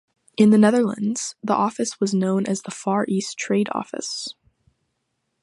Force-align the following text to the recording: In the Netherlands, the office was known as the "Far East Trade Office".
In 0.35 0.49
the 0.49 0.57
Netherlands, 0.57 1.35
the 1.43 1.53
office 1.53 1.99
was 1.99 2.11
known 2.11 2.47
as 2.47 2.63
the 2.63 2.71
"Far 2.71 3.05
East 3.07 3.37
Trade 3.37 3.69
Office". 3.71 4.29